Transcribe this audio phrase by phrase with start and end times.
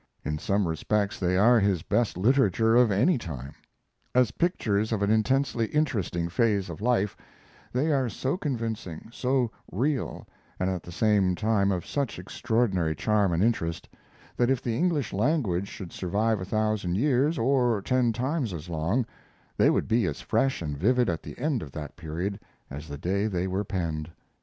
[0.25, 3.53] In some respects they are his best literature of any time.
[4.15, 7.15] As pictures of an intensely interesting phase of life,
[7.71, 10.27] they are so convincing, so real,
[10.59, 13.87] and at the same time of such extraordinary charm and interest,
[14.35, 19.05] that if the English language should survive a thousand years, or ten times as long,
[19.55, 22.39] they would be as fresh and vivid at the end of that period
[22.71, 24.09] as the day they were penned.